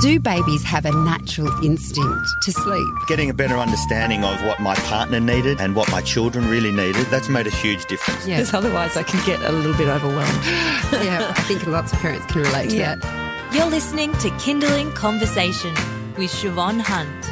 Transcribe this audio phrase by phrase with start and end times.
[0.00, 2.94] Do babies have a natural instinct to sleep?
[3.08, 7.06] Getting a better understanding of what my partner needed and what my children really needed,
[7.06, 8.26] that's made a huge difference.
[8.26, 8.36] Yeah.
[8.36, 10.44] Because otherwise I can get a little bit overwhelmed.
[11.04, 12.96] yeah, I think lots of parents can relate to Yeah.
[12.96, 13.54] that.
[13.54, 15.72] You're listening to Kinderling Conversation
[16.18, 17.24] with Siobhan Hunt.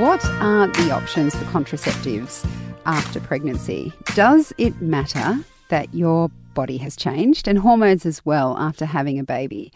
[0.00, 2.48] What are the options for contraceptives
[2.84, 3.92] after pregnancy?
[4.14, 5.40] Does it matter
[5.70, 9.72] that your body has changed and hormones as well after having a baby?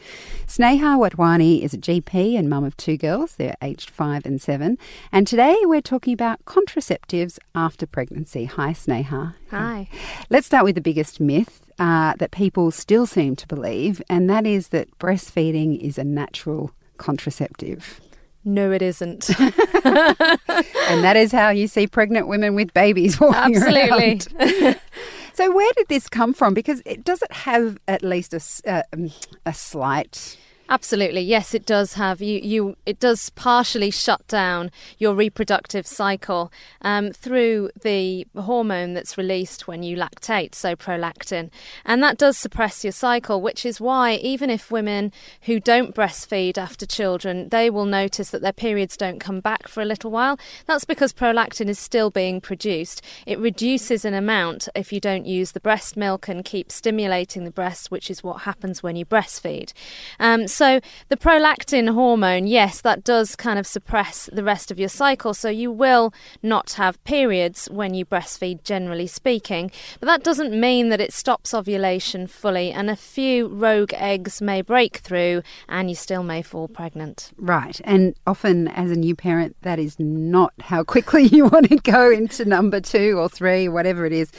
[0.46, 3.36] Sneha Wadhwani is a GP and mum of two girls.
[3.36, 4.78] They're aged five and seven.
[5.12, 8.46] And today we're talking about contraceptives after pregnancy.
[8.46, 9.34] Hi, Sneha.
[9.50, 9.88] Hi.
[10.30, 14.46] Let's start with the biggest myth uh, that people still seem to believe, and that
[14.46, 18.00] is that breastfeeding is a natural contraceptive.
[18.44, 19.28] No, it isn't.
[19.38, 24.20] and that is how you see pregnant women with babies walking Absolutely.
[24.38, 24.80] around.
[25.32, 26.54] so where did this come from?
[26.54, 29.10] Because it does it have at least a, s- uh, um,
[29.46, 30.36] a slight
[30.72, 32.38] Absolutely, yes, it does have you.
[32.38, 39.66] You it does partially shut down your reproductive cycle um, through the hormone that's released
[39.66, 41.50] when you lactate, so prolactin,
[41.84, 43.42] and that does suppress your cycle.
[43.42, 45.10] Which is why even if women
[45.42, 49.82] who don't breastfeed after children, they will notice that their periods don't come back for
[49.82, 50.38] a little while.
[50.66, 53.02] That's because prolactin is still being produced.
[53.26, 57.50] It reduces in amount if you don't use the breast milk and keep stimulating the
[57.50, 59.72] breast, which is what happens when you breastfeed.
[60.20, 64.88] Um, so the prolactin hormone, yes, that does kind of suppress the rest of your
[64.88, 65.34] cycle.
[65.34, 69.70] So you will not have periods when you breastfeed, generally speaking.
[69.98, 74.62] But that doesn't mean that it stops ovulation fully, and a few rogue eggs may
[74.62, 77.30] break through, and you still may fall pregnant.
[77.36, 77.80] right.
[77.84, 82.10] And often, as a new parent, that is not how quickly you want to go
[82.10, 84.30] into number two or three, whatever it is.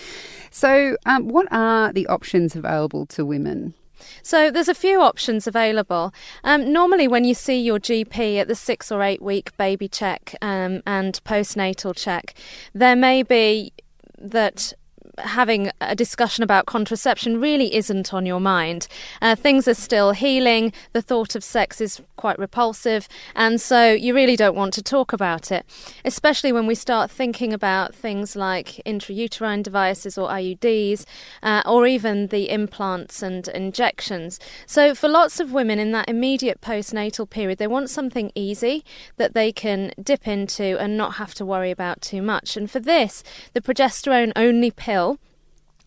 [0.51, 3.73] So, um, what are the options available to women?
[4.23, 6.13] So there's a few options available.
[6.43, 10.35] Um, normally, when you see your GP at the six or eight week baby check
[10.41, 12.33] um, and postnatal check,
[12.73, 13.73] there may be
[14.17, 14.73] that
[15.19, 18.87] having a discussion about contraception really isn't on your mind.
[19.21, 24.13] Uh, things are still healing, the thought of sex is quite repulsive, and so you
[24.13, 25.65] really don't want to talk about it,
[26.05, 31.05] especially when we start thinking about things like intrauterine devices or IUDs,
[31.43, 34.39] uh, or even the implants and injections.
[34.65, 38.83] So, for lots of women in that immediate postnatal period, they want something easy
[39.17, 42.55] that they can dip into and not have to worry about too much.
[42.55, 43.23] And for this,
[43.53, 45.10] the progesterone only pill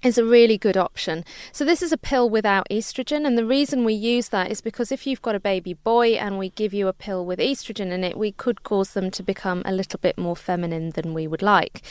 [0.05, 1.25] is a really good option.
[1.51, 4.93] So this is a pill without estrogen and the reason we use that is because
[4.93, 8.05] if you've got a baby boy and we give you a pill with estrogen in
[8.05, 11.43] it, we could cause them to become a little bit more feminine than we would
[11.43, 11.83] like.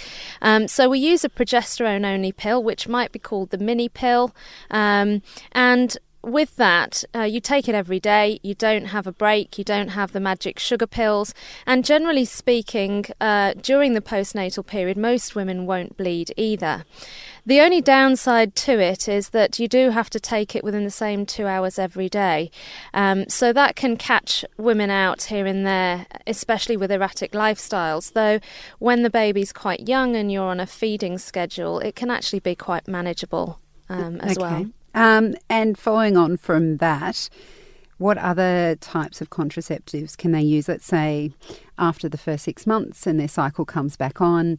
[0.42, 4.36] Um, so we use a progesterone only pill which might be called the mini pill
[4.70, 9.58] um, and with that, uh, you take it every day, you don't have a break,
[9.58, 11.34] you don't have the magic sugar pills,
[11.68, 16.86] and generally speaking, uh, during the postnatal period, most women won't bleed either.
[17.46, 20.90] The only downside to it is that you do have to take it within the
[20.90, 22.50] same two hours every day.
[22.94, 28.14] Um, so that can catch women out here and there, especially with erratic lifestyles.
[28.14, 28.40] Though
[28.80, 32.56] when the baby's quite young and you're on a feeding schedule, it can actually be
[32.56, 34.68] quite manageable um, as well.
[34.96, 37.30] Um, and following on from that,
[37.98, 40.68] what other types of contraceptives can they use?
[40.68, 41.32] Let's say
[41.78, 44.58] after the first six months and their cycle comes back on,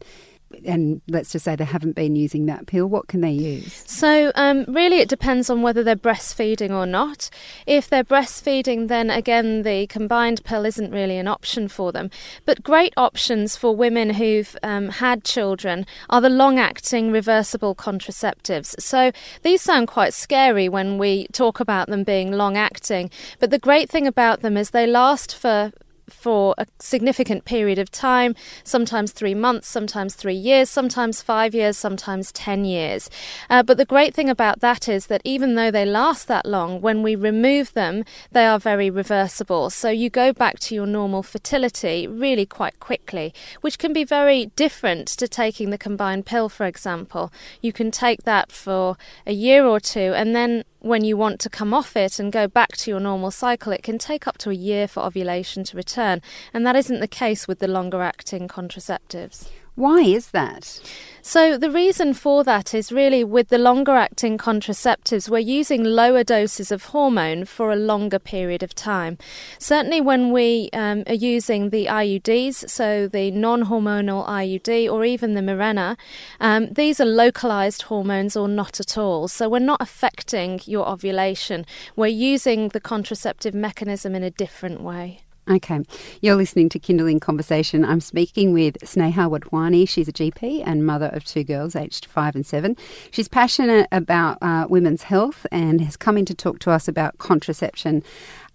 [0.65, 3.83] and let's just say they haven't been using that pill, what can they use?
[3.87, 7.29] So, um, really, it depends on whether they're breastfeeding or not.
[7.65, 12.09] If they're breastfeeding, then again, the combined pill isn't really an option for them.
[12.45, 18.79] But great options for women who've um, had children are the long acting reversible contraceptives.
[18.79, 19.11] So,
[19.43, 23.89] these sound quite scary when we talk about them being long acting, but the great
[23.89, 25.71] thing about them is they last for
[26.09, 31.77] for a significant period of time, sometimes three months, sometimes three years, sometimes five years,
[31.77, 33.09] sometimes 10 years.
[33.49, 36.81] Uh, but the great thing about that is that even though they last that long,
[36.81, 39.69] when we remove them, they are very reversible.
[39.69, 44.47] So you go back to your normal fertility really quite quickly, which can be very
[44.55, 47.31] different to taking the combined pill, for example.
[47.61, 51.49] You can take that for a year or two, and then when you want to
[51.49, 54.51] come off it and go back to your normal cycle, it can take up to
[54.51, 56.21] a year for ovulation to return.
[56.53, 59.49] And that isn't the case with the longer acting contraceptives.
[59.75, 60.79] Why is that?
[61.21, 66.23] So, the reason for that is really with the longer acting contraceptives, we're using lower
[66.23, 69.17] doses of hormone for a longer period of time.
[69.59, 75.33] Certainly, when we um, are using the IUDs, so the non hormonal IUD or even
[75.33, 75.97] the Mirena,
[76.39, 79.27] um, these are localized hormones or not at all.
[79.27, 81.65] So, we're not affecting your ovulation.
[81.97, 85.24] We're using the contraceptive mechanism in a different way.
[85.47, 85.79] Okay,
[86.21, 87.85] you're listening to Kinderling Conversation.
[87.85, 89.87] I'm speaking with Sneha Wadhwani.
[89.87, 92.75] She's a GP and mother of two girls, aged five and seven.
[93.11, 97.19] She's passionate about uh, women's health and has come in to talk to us about
[97.19, 98.01] contraception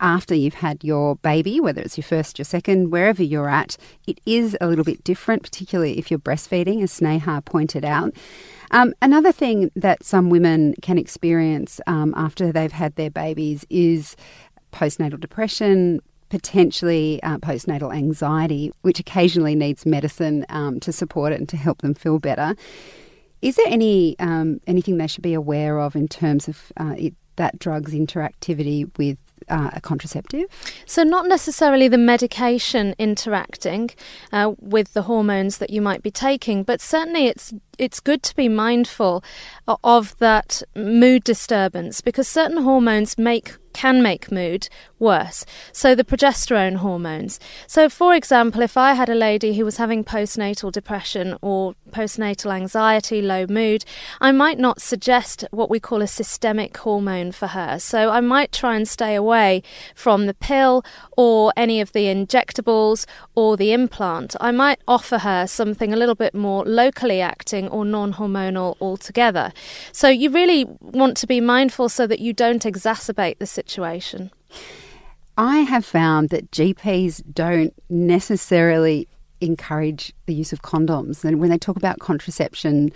[0.00, 3.76] after you've had your baby, whether it's your first, your second, wherever you're at.
[4.08, 8.16] It is a little bit different, particularly if you're breastfeeding, as Sneha pointed out.
[8.72, 14.16] Um, another thing that some women can experience um, after they've had their babies is
[14.72, 16.00] postnatal depression,
[16.31, 21.82] potentially uh, postnatal anxiety, which occasionally needs medicine um, to support it and to help
[21.82, 22.55] them feel better.
[23.43, 27.15] Is there any um, anything they should be aware of in terms of uh, it,
[27.37, 29.19] that drug's interactivity with
[29.49, 30.44] uh, a contraceptive?
[30.87, 33.91] So, not necessarily the medication interacting
[34.33, 38.37] uh, with the hormones that you might be taking, but certainly it's it's good to
[38.37, 39.25] be mindful
[39.82, 44.69] of that mood disturbance because certain hormones make can make mood
[44.99, 45.44] worse.
[45.73, 47.41] So, the progesterone hormones.
[47.67, 52.53] So, for example, if I had a lady who was having postnatal depression or postnatal
[52.53, 53.85] anxiety, low mood,
[54.21, 57.79] I might not suggest what we call a systemic hormone for her.
[57.79, 59.62] So, I might try and stay away
[59.94, 60.85] from the pill
[61.17, 64.37] or any of the injectables or the implant.
[64.41, 69.52] I might offer her something a little bit more locally acting or non hormonal altogether.
[69.93, 74.31] So, you really want to be mindful so that you don't exacerbate the situation.
[75.38, 79.08] I have found that GPs don't necessarily
[79.40, 81.25] encourage the use of condoms.
[81.25, 82.93] And when they talk about contraception,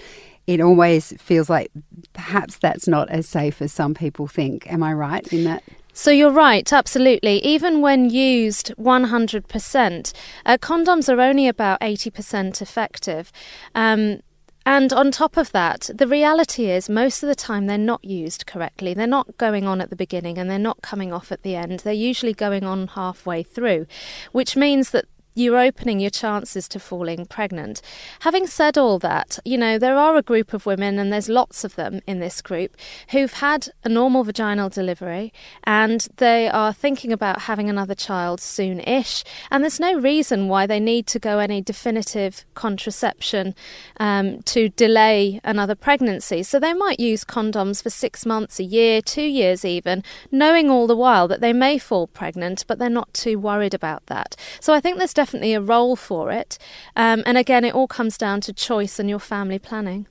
[0.46, 1.70] it always feels like
[2.12, 4.70] perhaps that's not as safe as some people think.
[4.70, 5.62] Am I right in that?
[5.96, 7.38] So you're right, absolutely.
[7.44, 10.12] Even when used 100%,
[10.44, 13.30] uh, condoms are only about 80% effective.
[13.76, 14.20] Um,
[14.66, 18.46] and on top of that, the reality is most of the time they're not used
[18.46, 18.94] correctly.
[18.94, 21.80] They're not going on at the beginning and they're not coming off at the end.
[21.80, 23.86] They're usually going on halfway through,
[24.32, 27.82] which means that you're opening your chances to falling pregnant.
[28.20, 31.64] Having said all that, you know, there are a group of women, and there's lots
[31.64, 32.76] of them in this group,
[33.10, 35.32] who've had a normal vaginal delivery
[35.64, 39.24] and they are thinking about having another child soon ish.
[39.50, 43.54] And there's no reason why they need to go any definitive contraception
[43.98, 46.42] um, to delay another pregnancy.
[46.42, 50.86] So they might use condoms for six months, a year, two years even, knowing all
[50.86, 54.36] the while that they may fall pregnant, but they're not too worried about that.
[54.60, 56.58] So I think there's definitely a role for it.
[56.96, 60.06] Um, and again, it all comes down to choice and your family planning.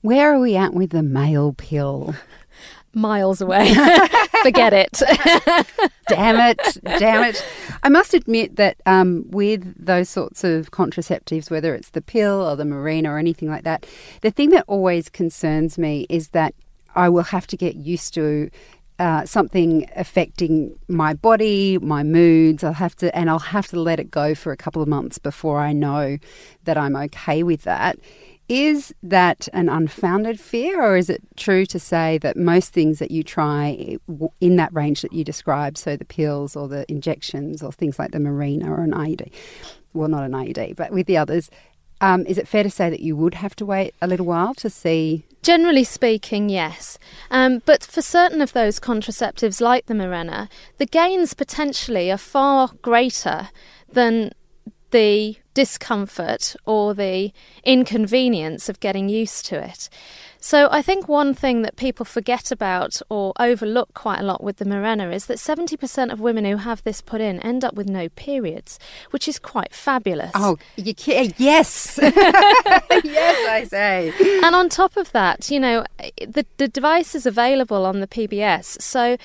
[0.00, 2.14] Where are we at with the male pill?
[2.94, 3.74] Miles away.
[4.42, 5.02] Forget it.
[6.08, 6.78] damn it.
[6.82, 7.44] Damn it.
[7.82, 12.56] I must admit that um, with those sorts of contraceptives, whether it's the pill or
[12.56, 13.84] the Mirena or anything like that,
[14.22, 16.54] the thing that always concerns me is that
[16.94, 18.48] I will have to get used to
[18.98, 22.62] uh, something affecting my body, my moods.
[22.62, 25.18] I'll have to, and I'll have to let it go for a couple of months
[25.18, 26.18] before I know
[26.64, 27.98] that I'm okay with that.
[28.46, 33.10] Is that an unfounded fear, or is it true to say that most things that
[33.10, 33.96] you try
[34.40, 38.12] in that range that you described, so the pills or the injections or things like
[38.12, 39.32] the Mirena or an IUD,
[39.94, 41.50] well, not an IUD, but with the others,
[42.02, 44.54] um, is it fair to say that you would have to wait a little while
[44.56, 45.24] to see?
[45.44, 46.98] Generally speaking, yes.
[47.30, 50.48] Um, but for certain of those contraceptives, like the Mirena,
[50.78, 53.50] the gains potentially are far greater
[53.92, 54.32] than
[54.90, 57.32] the discomfort or the
[57.64, 59.88] inconvenience of getting used to it.
[60.44, 64.58] So I think one thing that people forget about or overlook quite a lot with
[64.58, 67.88] the Mirena is that 70% of women who have this put in end up with
[67.88, 70.32] no periods, which is quite fabulous.
[70.34, 71.98] Oh, you can, eh, yes.
[72.02, 74.12] yes, I say.
[74.44, 78.06] And on top of that, you know, eh, the, the device is available on the
[78.06, 78.82] PBS.
[78.82, 79.16] So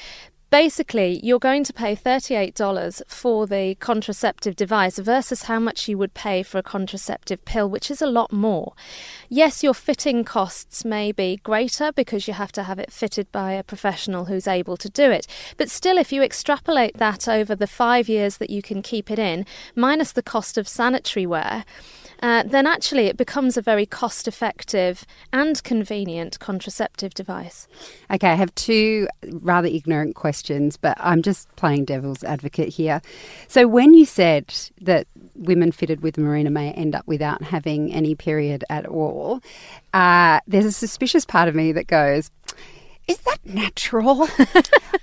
[0.49, 6.13] basically you're going to pay $38 for the contraceptive device versus how much you would
[6.13, 8.73] pay for a contraceptive pill, which is a lot more.
[9.29, 13.53] Yes, your fitting costs may be greater because you have to have it fitted by
[13.53, 15.27] a professional who's able to do it.
[15.57, 19.19] But still, if you extrapolate that over the five years that you can keep it
[19.19, 21.65] in, minus the cost of sanitary wear,
[22.21, 27.67] uh, then actually it becomes a very cost effective and convenient contraceptive device.
[28.11, 29.07] Okay, I have two
[29.41, 33.01] rather ignorant questions, but I'm just playing devil's advocate here.
[33.47, 38.15] So, when you said that women fitted with Mirena may end up without having any
[38.15, 39.41] period at all,
[39.93, 42.31] uh, there's a suspicious part of me that goes,
[43.09, 44.27] is that natural?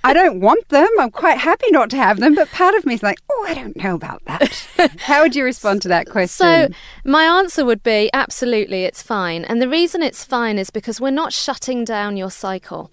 [0.03, 0.87] I don't want them.
[0.99, 3.53] I'm quite happy not to have them, but part of me is like, oh, I
[3.53, 4.67] don't know about that.
[4.99, 6.27] How would you respond to that question?
[6.27, 6.69] So,
[7.03, 9.43] my answer would be absolutely, it's fine.
[9.43, 12.89] And the reason it's fine is because we're not shutting down your cycle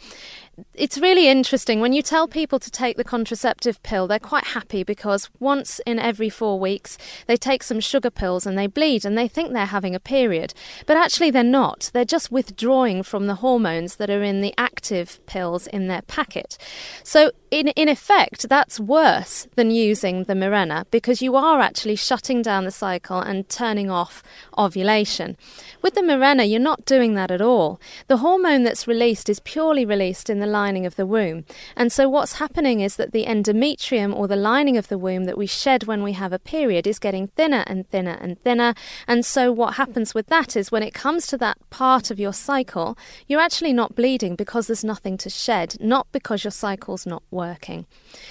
[0.74, 4.82] it's really interesting when you tell people to take the contraceptive pill they're quite happy
[4.82, 9.16] because once in every 4 weeks they take some sugar pills and they bleed and
[9.16, 10.54] they think they're having a period.
[10.86, 11.90] But actually they're not.
[11.92, 16.58] They're just withdrawing from the hormones that are in the active pills in their packet.
[17.02, 22.42] So in in effect that's worse than using the Mirena because you are actually shutting
[22.42, 24.22] down the cycle and turning off
[24.58, 25.36] ovulation.
[25.82, 27.80] With the Mirena you're not doing that at all.
[28.08, 31.44] The hormone that's released is purely released in the lining of the womb.
[31.76, 35.38] And so, what's happening is that the endometrium or the lining of the womb that
[35.38, 38.74] we shed when we have a period is getting thinner and thinner and thinner.
[39.06, 42.32] And so, what happens with that is when it comes to that part of your
[42.32, 42.96] cycle,
[43.26, 47.86] you're actually not bleeding because there's nothing to shed, not because your cycle's not working.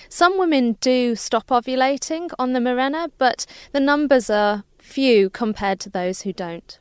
[0.09, 5.89] Some women do stop ovulating on the Mirena, but the numbers are few compared to
[5.89, 6.79] those who don't.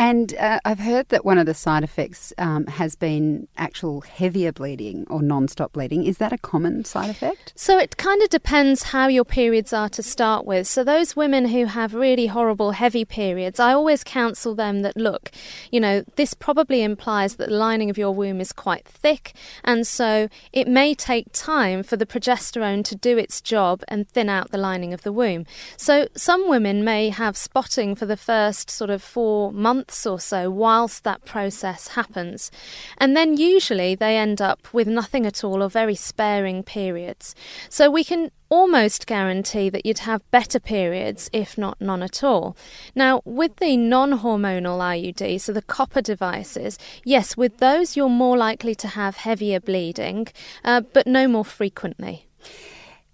[0.00, 4.52] And uh, I've heard that one of the side effects um, has been actual heavier
[4.52, 6.04] bleeding or non stop bleeding.
[6.04, 7.52] Is that a common side effect?
[7.56, 10.68] So it kind of depends how your periods are to start with.
[10.68, 15.32] So, those women who have really horrible heavy periods, I always counsel them that look,
[15.72, 19.32] you know, this probably implies that the lining of your womb is quite thick.
[19.64, 24.28] And so it may take time for the progesterone to do its job and thin
[24.28, 25.44] out the lining of the womb.
[25.76, 30.20] So, some women may have spotting for the first sort of four months months or
[30.20, 32.50] so whilst that process happens.
[32.98, 37.34] And then usually they end up with nothing at all or very sparing periods.
[37.70, 42.56] So we can almost guarantee that you'd have better periods, if not none at all.
[42.94, 48.36] Now, with the non hormonal IUD, so the copper devices, yes, with those you're more
[48.36, 50.28] likely to have heavier bleeding,
[50.64, 52.26] uh, but no more frequently.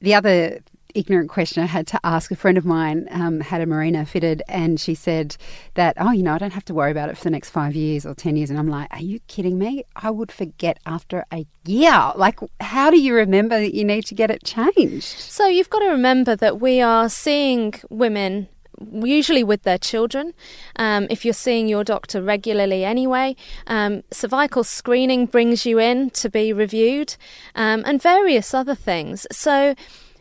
[0.00, 0.61] The other
[0.95, 2.31] ignorant question I had to ask.
[2.31, 5.37] A friend of mine um, had a Mirena fitted, and she said
[5.75, 7.75] that, oh, you know, I don't have to worry about it for the next five
[7.75, 8.51] years or 10 years.
[8.51, 9.85] And I'm like, are you kidding me?
[9.97, 12.13] I would forget after a year.
[12.17, 15.05] Like, how do you remember that you need to get it changed?
[15.05, 18.49] So you've got to remember that we are seeing women
[18.93, 20.35] usually with their children.
[20.77, 23.37] Um, if you're seeing your doctor regularly anyway,
[23.67, 27.17] um, cervical screening brings you in to be reviewed,
[27.55, 29.27] um, and various other things.
[29.31, 29.75] So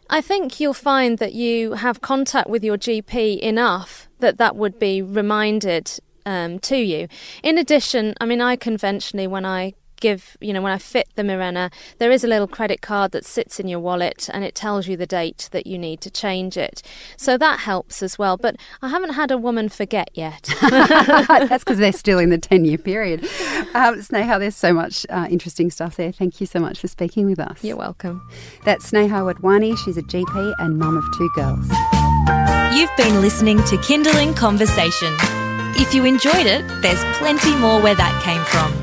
[0.10, 4.80] I think you'll find that you have contact with your GP enough that that would
[4.80, 7.08] be reminded um, to you.
[7.42, 11.24] In addition, I mean, I conventionally, when I give, you know, when I fit the
[11.24, 14.86] Mirena, there is a little credit card that sits in your wallet and it tells
[14.86, 16.84] you the date that you need to change it.
[17.16, 18.36] So that helps as well.
[18.36, 20.54] But I haven't had a woman forget yet.
[20.62, 23.24] That's because they're still in the 10 year period.
[23.74, 26.12] Um, Sneha, there's so much uh, interesting stuff there.
[26.12, 27.64] Thank you so much for speaking with us.
[27.64, 28.28] You're welcome.
[28.66, 29.78] That's Sneha Wadhwani.
[29.78, 31.66] She's a GP and mum of two girls.
[32.76, 35.16] You've been listening to Kinderling Conversation.
[35.76, 38.83] If you enjoyed it, there's plenty more where that came from.